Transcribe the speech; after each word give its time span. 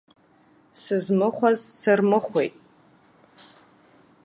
Сызмыхәаз 0.81 1.59
сырмыхәеит. 1.79 2.55